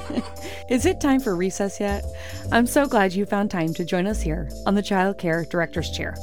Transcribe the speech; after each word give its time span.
Is 0.68 0.86
it 0.86 1.00
time 1.00 1.20
for 1.20 1.36
recess 1.36 1.80
yet? 1.80 2.04
I'm 2.50 2.66
so 2.66 2.86
glad 2.86 3.12
you 3.12 3.26
found 3.26 3.50
time 3.50 3.74
to 3.74 3.84
join 3.84 4.06
us 4.06 4.20
here 4.20 4.48
on 4.66 4.74
the 4.74 4.82
Child 4.82 5.18
Care 5.18 5.44
Director's 5.44 5.90
Chair, 5.90 6.14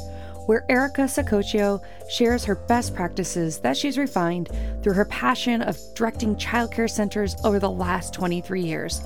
where 0.46 0.66
Erica 0.70 1.04
Sacoccio 1.04 1.82
shares 2.10 2.46
her 2.46 2.56
best 2.56 2.96
practices 2.96 3.60
that 3.60 3.78
she's 3.78 3.98
refined 3.98 4.50
through 4.82 4.94
her 4.94 5.06
passion 5.06 5.62
of 5.62 5.80
directing 5.94 6.36
childcare 6.36 6.90
centers 6.90 7.36
over 7.44 7.60
the 7.60 7.70
last 7.70 8.14
23 8.14 8.62
years. 8.62 9.02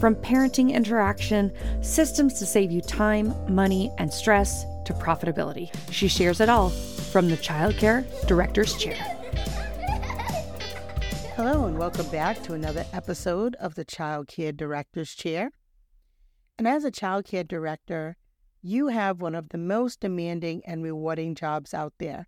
From 0.00 0.14
parenting 0.16 0.72
interaction, 0.72 1.52
systems 1.80 2.38
to 2.38 2.46
save 2.46 2.70
you 2.70 2.80
time, 2.80 3.34
money, 3.52 3.92
and 3.98 4.12
stress, 4.12 4.64
to 4.84 4.94
profitability. 4.94 5.70
She 5.92 6.08
shares 6.08 6.40
it 6.40 6.48
all 6.48 6.70
from 6.70 7.28
the 7.28 7.36
Child 7.36 7.76
Care 7.76 8.04
Director's 8.26 8.74
Chair. 8.76 9.17
Hello, 11.38 11.66
and 11.66 11.78
welcome 11.78 12.08
back 12.08 12.42
to 12.42 12.54
another 12.54 12.84
episode 12.92 13.54
of 13.60 13.76
the 13.76 13.84
Child 13.84 14.26
Care 14.26 14.50
Director's 14.50 15.14
Chair. 15.14 15.52
And 16.58 16.66
as 16.66 16.82
a 16.82 16.90
child 16.90 17.26
care 17.26 17.44
director, 17.44 18.16
you 18.60 18.88
have 18.88 19.20
one 19.20 19.36
of 19.36 19.50
the 19.50 19.56
most 19.56 20.00
demanding 20.00 20.62
and 20.66 20.82
rewarding 20.82 21.36
jobs 21.36 21.72
out 21.72 21.92
there. 22.00 22.26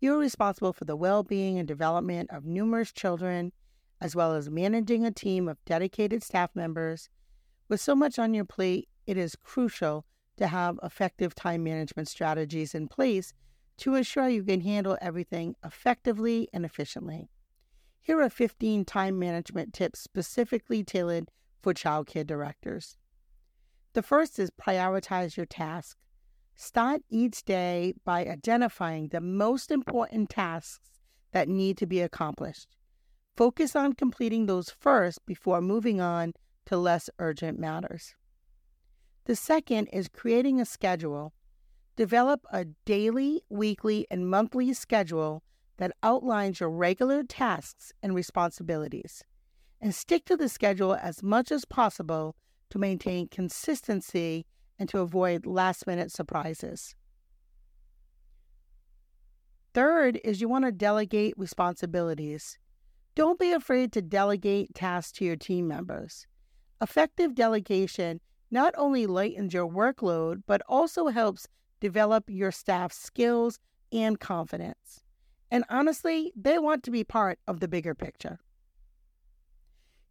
You're 0.00 0.18
responsible 0.18 0.72
for 0.72 0.84
the 0.84 0.96
well 0.96 1.22
being 1.22 1.60
and 1.60 1.68
development 1.68 2.28
of 2.32 2.44
numerous 2.44 2.90
children, 2.90 3.52
as 4.00 4.16
well 4.16 4.34
as 4.34 4.50
managing 4.50 5.06
a 5.06 5.12
team 5.12 5.46
of 5.46 5.64
dedicated 5.64 6.24
staff 6.24 6.50
members. 6.52 7.08
With 7.68 7.80
so 7.80 7.94
much 7.94 8.18
on 8.18 8.34
your 8.34 8.46
plate, 8.46 8.88
it 9.06 9.16
is 9.16 9.36
crucial 9.36 10.06
to 10.38 10.48
have 10.48 10.76
effective 10.82 11.36
time 11.36 11.62
management 11.62 12.08
strategies 12.08 12.74
in 12.74 12.88
place 12.88 13.32
to 13.76 13.94
ensure 13.94 14.28
you 14.28 14.42
can 14.42 14.62
handle 14.62 14.98
everything 15.00 15.54
effectively 15.64 16.48
and 16.52 16.64
efficiently. 16.64 17.28
Here 18.02 18.20
are 18.20 18.30
15 18.30 18.84
time 18.84 19.18
management 19.18 19.74
tips 19.74 20.00
specifically 20.00 20.82
tailored 20.82 21.30
for 21.60 21.74
childcare 21.74 22.26
directors. 22.26 22.96
The 23.92 24.02
first 24.02 24.38
is 24.38 24.50
prioritize 24.50 25.36
your 25.36 25.46
task. 25.46 25.98
Start 26.54 27.02
each 27.08 27.44
day 27.44 27.94
by 28.04 28.26
identifying 28.26 29.08
the 29.08 29.20
most 29.20 29.70
important 29.70 30.30
tasks 30.30 30.90
that 31.32 31.48
need 31.48 31.76
to 31.78 31.86
be 31.86 32.00
accomplished. 32.00 32.68
Focus 33.36 33.74
on 33.74 33.94
completing 33.94 34.46
those 34.46 34.70
first 34.70 35.24
before 35.26 35.60
moving 35.60 36.00
on 36.00 36.34
to 36.66 36.76
less 36.76 37.08
urgent 37.18 37.58
matters. 37.58 38.14
The 39.24 39.36
second 39.36 39.86
is 39.88 40.08
creating 40.08 40.60
a 40.60 40.64
schedule. 40.64 41.32
Develop 41.96 42.44
a 42.52 42.64
daily, 42.84 43.42
weekly, 43.48 44.06
and 44.10 44.28
monthly 44.28 44.72
schedule 44.72 45.42
that 45.80 45.96
outlines 46.02 46.60
your 46.60 46.68
regular 46.68 47.22
tasks 47.22 47.90
and 48.02 48.14
responsibilities, 48.14 49.24
and 49.80 49.94
stick 49.94 50.26
to 50.26 50.36
the 50.36 50.48
schedule 50.48 50.94
as 50.94 51.22
much 51.22 51.50
as 51.50 51.64
possible 51.64 52.36
to 52.68 52.78
maintain 52.78 53.26
consistency 53.26 54.44
and 54.78 54.90
to 54.90 54.98
avoid 54.98 55.46
last 55.46 55.86
minute 55.86 56.12
surprises. 56.12 56.94
Third 59.72 60.20
is 60.22 60.42
you 60.42 60.50
want 60.50 60.66
to 60.66 60.72
delegate 60.72 61.32
responsibilities. 61.38 62.58
Don't 63.14 63.38
be 63.38 63.52
afraid 63.52 63.90
to 63.92 64.02
delegate 64.02 64.74
tasks 64.74 65.12
to 65.12 65.24
your 65.24 65.36
team 65.36 65.66
members. 65.66 66.26
Effective 66.82 67.34
delegation 67.34 68.20
not 68.50 68.74
only 68.76 69.06
lightens 69.06 69.54
your 69.54 69.66
workload, 69.66 70.42
but 70.46 70.60
also 70.68 71.06
helps 71.06 71.48
develop 71.80 72.24
your 72.28 72.52
staff's 72.52 72.98
skills 72.98 73.58
and 73.90 74.20
confidence. 74.20 75.00
And 75.50 75.64
honestly, 75.68 76.32
they 76.36 76.58
want 76.58 76.82
to 76.84 76.90
be 76.90 77.04
part 77.04 77.38
of 77.48 77.60
the 77.60 77.68
bigger 77.68 77.94
picture. 77.94 78.38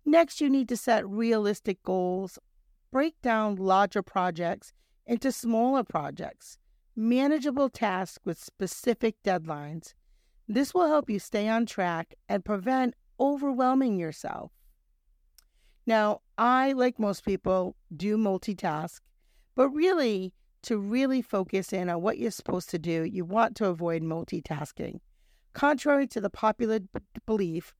Next, 0.05 0.41
you 0.41 0.49
need 0.49 0.67
to 0.69 0.77
set 0.77 1.07
realistic 1.07 1.81
goals. 1.83 2.39
Break 2.91 3.21
down 3.21 3.55
larger 3.55 4.01
projects 4.01 4.73
into 5.05 5.31
smaller 5.31 5.83
projects, 5.83 6.57
manageable 6.95 7.69
tasks 7.69 8.19
with 8.25 8.43
specific 8.43 9.15
deadlines. 9.23 9.93
This 10.47 10.73
will 10.73 10.87
help 10.87 11.09
you 11.09 11.19
stay 11.19 11.47
on 11.47 11.65
track 11.67 12.15
and 12.27 12.43
prevent 12.43 12.95
overwhelming 13.19 13.99
yourself. 13.99 14.51
Now, 15.85 16.21
I, 16.37 16.73
like 16.73 16.99
most 16.99 17.23
people, 17.23 17.75
do 17.95 18.17
multitask, 18.17 18.99
but 19.55 19.69
really, 19.69 20.33
to 20.63 20.77
really 20.77 21.21
focus 21.21 21.71
in 21.71 21.89
on 21.89 22.01
what 22.01 22.17
you're 22.17 22.31
supposed 22.31 22.69
to 22.71 22.79
do, 22.79 23.03
you 23.03 23.25
want 23.25 23.55
to 23.57 23.65
avoid 23.65 24.01
multitasking. 24.01 24.99
Contrary 25.53 26.07
to 26.07 26.21
the 26.21 26.29
popular 26.29 26.79
b- 26.79 26.99
belief, 27.25 27.73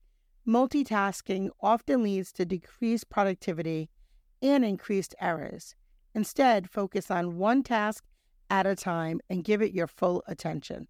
multitasking 0.46 1.50
often 1.60 2.02
leads 2.02 2.32
to 2.32 2.44
decreased 2.44 3.08
productivity 3.08 3.88
and 4.42 4.64
increased 4.64 5.14
errors. 5.20 5.74
Instead, 6.14 6.68
focus 6.68 7.10
on 7.10 7.38
one 7.38 7.62
task 7.62 8.04
at 8.48 8.66
a 8.66 8.74
time 8.74 9.20
and 9.30 9.44
give 9.44 9.62
it 9.62 9.72
your 9.72 9.86
full 9.86 10.22
attention. 10.26 10.88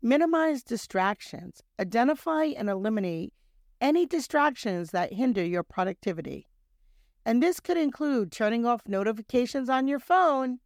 Minimize 0.00 0.62
distractions. 0.62 1.62
Identify 1.80 2.44
and 2.56 2.68
eliminate 2.68 3.32
any 3.80 4.06
distractions 4.06 4.90
that 4.90 5.12
hinder 5.12 5.44
your 5.44 5.62
productivity. 5.62 6.46
And 7.24 7.42
this 7.42 7.60
could 7.60 7.76
include 7.76 8.30
turning 8.30 8.64
off 8.64 8.82
notifications 8.86 9.68
on 9.68 9.88
your 9.88 10.00
phone 10.00 10.58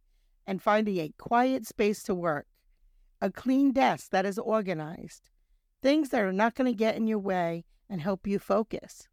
and 0.45 0.61
finding 0.61 0.97
a 0.97 1.13
quiet 1.17 1.65
space 1.65 2.03
to 2.03 2.15
work 2.15 2.47
a 3.21 3.31
clean 3.31 3.71
desk 3.71 4.11
that 4.11 4.25
is 4.25 4.37
organized, 4.37 5.29
things 5.81 6.09
that 6.09 6.21
are 6.21 6.33
not 6.33 6.55
going 6.55 6.71
to 6.71 6.77
get 6.77 6.95
in 6.95 7.07
your 7.07 7.19
way 7.19 7.65
and 7.89 8.01
help 8.01 8.27
you 8.27 8.39
focus. 8.39 9.07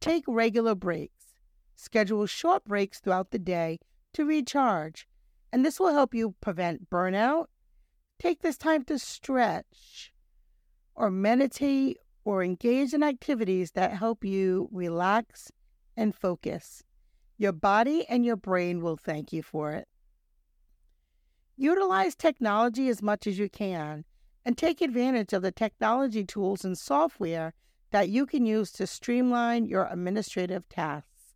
Take 0.00 0.24
regular 0.26 0.74
breaks. 0.74 1.34
Schedule 1.74 2.26
short 2.26 2.64
breaks 2.64 3.00
throughout 3.00 3.30
the 3.30 3.38
day 3.38 3.78
to 4.12 4.24
recharge, 4.24 5.06
and 5.52 5.64
this 5.64 5.78
will 5.78 5.92
help 5.92 6.14
you 6.14 6.34
prevent 6.40 6.90
burnout. 6.90 7.46
Take 8.18 8.42
this 8.42 8.58
time 8.58 8.84
to 8.84 8.98
stretch 8.98 10.12
or 10.94 11.10
meditate 11.10 11.98
or 12.24 12.42
engage 12.42 12.92
in 12.92 13.02
activities 13.02 13.72
that 13.72 13.92
help 13.92 14.24
you 14.24 14.68
relax 14.72 15.50
and 15.96 16.14
focus. 16.14 16.82
Your 17.36 17.52
body 17.52 18.04
and 18.08 18.24
your 18.24 18.36
brain 18.36 18.82
will 18.82 18.96
thank 18.96 19.32
you 19.32 19.42
for 19.42 19.72
it. 19.72 19.86
Utilize 21.60 22.14
technology 22.14 22.88
as 22.88 23.02
much 23.02 23.26
as 23.26 23.36
you 23.36 23.48
can 23.48 24.04
and 24.44 24.56
take 24.56 24.80
advantage 24.80 25.32
of 25.32 25.42
the 25.42 25.50
technology 25.50 26.22
tools 26.24 26.64
and 26.64 26.78
software 26.78 27.52
that 27.90 28.08
you 28.08 28.26
can 28.26 28.46
use 28.46 28.70
to 28.70 28.86
streamline 28.86 29.66
your 29.66 29.88
administrative 29.90 30.68
tasks, 30.68 31.34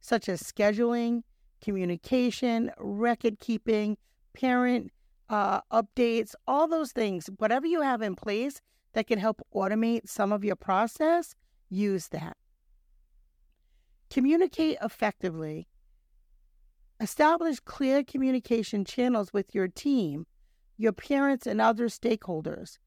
such 0.00 0.28
as 0.28 0.42
scheduling, 0.42 1.22
communication, 1.62 2.70
record 2.76 3.40
keeping, 3.40 3.96
parent 4.34 4.92
uh, 5.30 5.62
updates, 5.72 6.34
all 6.46 6.68
those 6.68 6.92
things. 6.92 7.30
Whatever 7.38 7.66
you 7.66 7.80
have 7.80 8.02
in 8.02 8.14
place 8.16 8.60
that 8.92 9.06
can 9.06 9.18
help 9.18 9.40
automate 9.54 10.06
some 10.06 10.30
of 10.30 10.44
your 10.44 10.56
process, 10.56 11.34
use 11.70 12.08
that. 12.08 12.36
Communicate 14.10 14.76
effectively 14.82 15.66
Establish 17.00 17.60
clear 17.60 18.04
communication 18.04 18.84
channels 18.84 19.32
with 19.32 19.54
your 19.54 19.68
team, 19.68 20.26
your 20.76 20.92
parents, 20.92 21.46
and 21.46 21.60
other 21.60 21.86
stakeholders. 21.88 22.78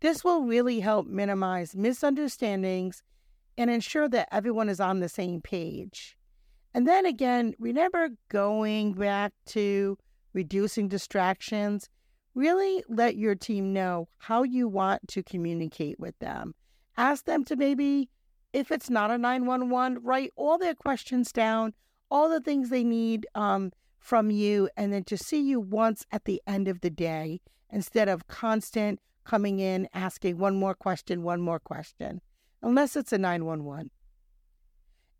This 0.00 0.22
will 0.22 0.42
really 0.42 0.80
help 0.80 1.06
minimize 1.06 1.74
misunderstandings 1.74 3.02
and 3.56 3.70
ensure 3.70 4.08
that 4.08 4.28
everyone 4.30 4.68
is 4.68 4.80
on 4.80 5.00
the 5.00 5.08
same 5.08 5.40
page. 5.40 6.16
And 6.74 6.86
then 6.86 7.06
again, 7.06 7.54
remember 7.58 8.10
going 8.28 8.92
back 8.92 9.32
to 9.46 9.96
reducing 10.34 10.88
distractions. 10.88 11.88
Really 12.34 12.84
let 12.88 13.16
your 13.16 13.34
team 13.34 13.72
know 13.72 14.08
how 14.18 14.42
you 14.42 14.68
want 14.68 15.08
to 15.08 15.22
communicate 15.22 15.98
with 15.98 16.18
them. 16.18 16.54
Ask 16.98 17.24
them 17.24 17.44
to 17.44 17.56
maybe, 17.56 18.10
if 18.52 18.70
it's 18.70 18.90
not 18.90 19.10
a 19.10 19.16
911, 19.16 20.02
write 20.02 20.32
all 20.36 20.58
their 20.58 20.74
questions 20.74 21.32
down 21.32 21.72
all 22.10 22.28
the 22.28 22.40
things 22.40 22.68
they 22.68 22.84
need 22.84 23.26
um, 23.34 23.72
from 23.98 24.30
you, 24.30 24.68
and 24.76 24.92
then 24.92 25.04
to 25.04 25.16
see 25.16 25.40
you 25.40 25.60
once 25.60 26.06
at 26.12 26.24
the 26.24 26.40
end 26.46 26.68
of 26.68 26.80
the 26.80 26.90
day 26.90 27.40
instead 27.70 28.08
of 28.08 28.28
constant 28.28 29.00
coming 29.24 29.58
in 29.58 29.88
asking 29.92 30.38
one 30.38 30.56
more 30.56 30.74
question, 30.74 31.22
one 31.22 31.40
more 31.40 31.58
question, 31.58 32.20
unless 32.62 32.96
it's 32.96 33.12
a 33.12 33.18
911. 33.18 33.90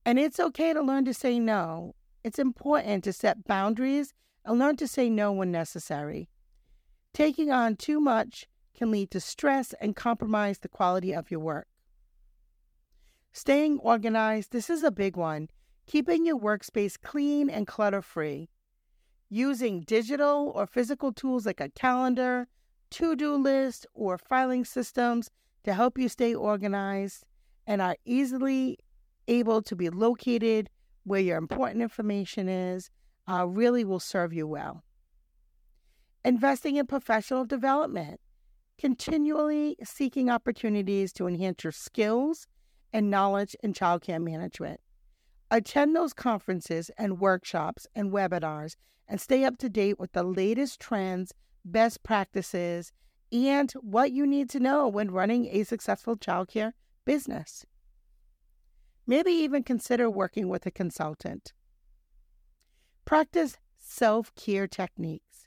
And 0.04 0.18
it's 0.18 0.38
okay 0.38 0.72
to 0.72 0.80
learn 0.80 1.04
to 1.06 1.14
say 1.14 1.40
no. 1.40 1.96
It's 2.22 2.38
important 2.38 3.02
to 3.04 3.12
set 3.12 3.44
boundaries 3.44 4.14
and 4.44 4.58
learn 4.58 4.76
to 4.76 4.86
say 4.86 5.10
no 5.10 5.32
when 5.32 5.50
necessary. 5.50 6.28
Taking 7.12 7.50
on 7.50 7.76
too 7.76 7.98
much 7.98 8.46
can 8.76 8.92
lead 8.92 9.10
to 9.10 9.20
stress 9.20 9.74
and 9.80 9.96
compromise 9.96 10.58
the 10.58 10.68
quality 10.68 11.12
of 11.12 11.30
your 11.30 11.40
work. 11.40 11.66
Staying 13.32 13.78
organized, 13.80 14.52
this 14.52 14.70
is 14.70 14.84
a 14.84 14.90
big 14.90 15.16
one 15.16 15.48
keeping 15.86 16.26
your 16.26 16.38
workspace 16.38 17.00
clean 17.00 17.48
and 17.48 17.66
clutter 17.66 18.02
free, 18.02 18.48
using 19.28 19.80
digital 19.82 20.52
or 20.54 20.66
physical 20.66 21.12
tools 21.12 21.46
like 21.46 21.60
a 21.60 21.68
calendar, 21.70 22.46
to 22.90 23.16
do 23.16 23.34
list, 23.34 23.86
or 23.94 24.16
filing 24.16 24.64
systems 24.64 25.30
to 25.64 25.74
help 25.74 25.98
you 25.98 26.08
stay 26.08 26.34
organized 26.34 27.24
and 27.66 27.82
are 27.82 27.96
easily 28.04 28.78
able 29.28 29.60
to 29.62 29.74
be 29.74 29.90
located 29.90 30.70
where 31.04 31.20
your 31.20 31.36
important 31.36 31.82
information 31.82 32.48
is 32.48 32.90
uh, 33.28 33.46
really 33.46 33.84
will 33.84 34.00
serve 34.00 34.32
you 34.32 34.46
well. 34.46 34.84
Investing 36.24 36.76
in 36.76 36.86
professional 36.86 37.44
development, 37.44 38.20
continually 38.78 39.76
seeking 39.84 40.30
opportunities 40.30 41.12
to 41.14 41.26
enhance 41.26 41.64
your 41.64 41.72
skills 41.72 42.46
and 42.92 43.10
knowledge 43.10 43.56
in 43.62 43.72
childcare 43.72 44.22
management. 44.22 44.80
Attend 45.50 45.94
those 45.94 46.12
conferences 46.12 46.90
and 46.98 47.20
workshops 47.20 47.86
and 47.94 48.12
webinars 48.12 48.76
and 49.06 49.20
stay 49.20 49.44
up 49.44 49.58
to 49.58 49.68
date 49.68 49.98
with 49.98 50.12
the 50.12 50.24
latest 50.24 50.80
trends, 50.80 51.32
best 51.64 52.02
practices, 52.02 52.92
and 53.32 53.70
what 53.72 54.10
you 54.12 54.26
need 54.26 54.50
to 54.50 54.60
know 54.60 54.88
when 54.88 55.10
running 55.10 55.46
a 55.46 55.62
successful 55.64 56.16
childcare 56.16 56.72
business. 57.04 57.64
Maybe 59.06 59.30
even 59.30 59.62
consider 59.62 60.10
working 60.10 60.48
with 60.48 60.66
a 60.66 60.70
consultant. 60.72 61.52
Practice 63.04 63.56
self 63.78 64.34
care 64.34 64.66
techniques. 64.66 65.46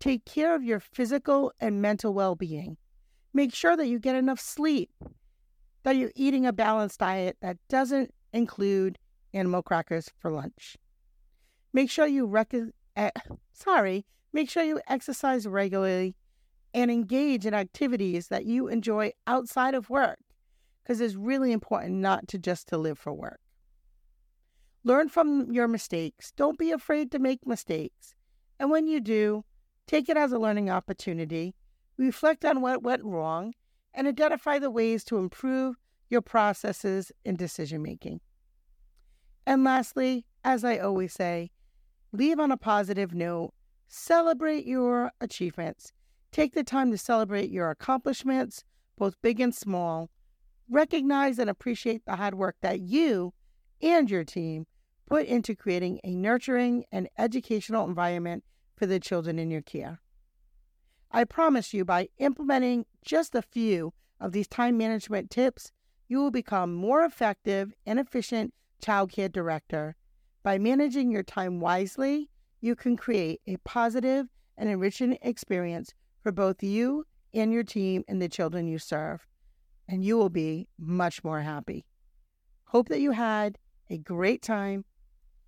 Take 0.00 0.24
care 0.24 0.54
of 0.54 0.64
your 0.64 0.80
physical 0.80 1.52
and 1.60 1.82
mental 1.82 2.14
well 2.14 2.34
being. 2.34 2.78
Make 3.34 3.54
sure 3.54 3.76
that 3.76 3.88
you 3.88 3.98
get 3.98 4.16
enough 4.16 4.40
sleep, 4.40 4.90
that 5.82 5.96
you're 5.96 6.12
eating 6.14 6.46
a 6.46 6.52
balanced 6.52 7.00
diet 7.00 7.36
that 7.42 7.58
doesn't 7.68 8.14
include 8.32 8.98
animal 9.34 9.62
crackers 9.62 10.10
for 10.18 10.30
lunch. 10.30 10.76
Make 11.72 11.90
sure 11.90 12.06
you 12.06 12.26
rec- 12.26 12.54
eh, 12.96 13.10
sorry, 13.52 14.06
make 14.32 14.48
sure 14.48 14.62
you 14.62 14.80
exercise 14.86 15.46
regularly 15.46 16.16
and 16.72 16.90
engage 16.90 17.44
in 17.44 17.54
activities 17.54 18.28
that 18.28 18.46
you 18.46 18.68
enjoy 18.68 19.12
outside 19.26 19.74
of 19.74 19.90
work 19.90 20.18
because 20.82 21.00
it's 21.00 21.14
really 21.14 21.52
important 21.52 21.94
not 21.94 22.28
to 22.28 22.38
just 22.38 22.68
to 22.68 22.78
live 22.78 22.98
for 22.98 23.12
work. 23.12 23.40
Learn 24.84 25.08
from 25.08 25.50
your 25.50 25.66
mistakes. 25.66 26.32
Don't 26.36 26.58
be 26.58 26.70
afraid 26.70 27.10
to 27.12 27.18
make 27.18 27.46
mistakes. 27.46 28.14
And 28.60 28.70
when 28.70 28.86
you 28.86 29.00
do, 29.00 29.44
take 29.86 30.08
it 30.08 30.16
as 30.16 30.32
a 30.32 30.38
learning 30.38 30.68
opportunity, 30.68 31.54
reflect 31.96 32.44
on 32.44 32.60
what 32.60 32.82
went 32.82 33.02
wrong, 33.02 33.54
and 33.94 34.06
identify 34.06 34.58
the 34.58 34.70
ways 34.70 35.04
to 35.04 35.18
improve 35.18 35.76
your 36.10 36.20
processes 36.20 37.10
in 37.24 37.36
decision 37.36 37.82
making. 37.82 38.20
And 39.46 39.64
lastly, 39.64 40.24
as 40.42 40.64
I 40.64 40.78
always 40.78 41.12
say, 41.12 41.50
leave 42.12 42.38
on 42.38 42.50
a 42.50 42.56
positive 42.56 43.14
note, 43.14 43.52
celebrate 43.88 44.66
your 44.66 45.12
achievements. 45.20 45.92
Take 46.32 46.54
the 46.54 46.64
time 46.64 46.90
to 46.90 46.98
celebrate 46.98 47.50
your 47.50 47.70
accomplishments, 47.70 48.64
both 48.96 49.20
big 49.22 49.40
and 49.40 49.54
small. 49.54 50.10
Recognize 50.68 51.38
and 51.38 51.50
appreciate 51.50 52.04
the 52.04 52.16
hard 52.16 52.34
work 52.34 52.56
that 52.62 52.80
you 52.80 53.34
and 53.82 54.10
your 54.10 54.24
team 54.24 54.66
put 55.06 55.26
into 55.26 55.54
creating 55.54 56.00
a 56.02 56.14
nurturing 56.14 56.84
and 56.90 57.08
educational 57.18 57.86
environment 57.86 58.42
for 58.76 58.86
the 58.86 58.98
children 58.98 59.38
in 59.38 59.50
your 59.50 59.62
care. 59.62 60.00
I 61.10 61.24
promise 61.24 61.72
you, 61.72 61.84
by 61.84 62.08
implementing 62.18 62.86
just 63.04 63.34
a 63.34 63.42
few 63.42 63.92
of 64.18 64.32
these 64.32 64.48
time 64.48 64.76
management 64.76 65.30
tips, 65.30 65.70
you 66.08 66.18
will 66.18 66.30
become 66.30 66.74
more 66.74 67.04
effective 67.04 67.72
and 67.86 68.00
efficient 68.00 68.52
childcare 68.84 69.32
director. 69.32 69.96
By 70.42 70.58
managing 70.58 71.10
your 71.10 71.22
time 71.22 71.60
wisely, 71.60 72.28
you 72.60 72.76
can 72.76 72.96
create 72.96 73.40
a 73.46 73.56
positive 73.58 74.26
and 74.56 74.68
enriching 74.68 75.18
experience 75.22 75.94
for 76.22 76.32
both 76.32 76.62
you 76.62 77.06
and 77.32 77.52
your 77.52 77.62
team 77.62 78.04
and 78.08 78.20
the 78.20 78.28
children 78.28 78.68
you 78.68 78.78
serve, 78.78 79.26
and 79.88 80.04
you 80.04 80.16
will 80.16 80.30
be 80.30 80.68
much 80.78 81.24
more 81.24 81.40
happy. 81.40 81.84
Hope 82.66 82.88
that 82.88 83.00
you 83.00 83.12
had 83.12 83.58
a 83.90 83.98
great 83.98 84.42
time 84.42 84.84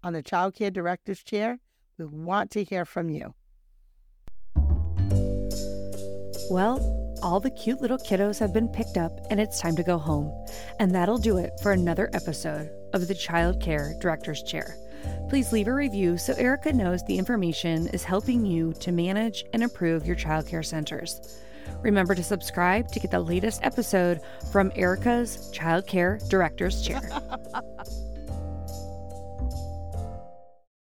on 0.02 0.12
the 0.12 0.22
Child 0.22 0.54
Care 0.54 0.70
Director's 0.70 1.22
Chair. 1.22 1.58
We 1.98 2.04
want 2.04 2.50
to 2.52 2.64
hear 2.64 2.84
from 2.84 3.08
you. 3.10 3.34
Well, 6.50 6.78
all 7.22 7.40
the 7.40 7.50
cute 7.50 7.80
little 7.80 7.98
kiddos 7.98 8.38
have 8.38 8.52
been 8.52 8.68
picked 8.68 8.96
up 8.96 9.18
and 9.30 9.40
it's 9.40 9.58
time 9.58 9.74
to 9.76 9.82
go 9.82 9.98
home. 9.98 10.30
And 10.78 10.94
that'll 10.94 11.18
do 11.18 11.38
it 11.38 11.52
for 11.62 11.72
another 11.72 12.10
episode 12.12 12.70
of 13.02 13.08
the 13.08 13.14
Child 13.14 13.60
Care 13.60 13.94
Director's 13.98 14.43
Chair. 14.43 14.76
Please 15.28 15.52
leave 15.52 15.69
a 15.69 15.72
review 15.75 16.16
so 16.16 16.32
Erica 16.34 16.72
knows 16.72 17.02
the 17.04 17.19
information 17.19 17.88
is 17.88 18.04
helping 18.04 18.44
you 18.44 18.72
to 18.75 18.93
manage 18.93 19.44
and 19.52 19.62
improve 19.62 20.06
your 20.06 20.16
childcare 20.16 20.64
centers. 20.64 21.40
Remember 21.82 22.14
to 22.14 22.22
subscribe 22.22 22.88
to 22.88 23.00
get 23.00 23.10
the 23.10 23.20
latest 23.20 23.64
episode 23.64 24.20
from 24.50 24.72
Erica's 24.75 25.50
Child 25.50 25.87
Care 25.87 26.19
Director's 26.28 26.82
Chair. 26.82 27.08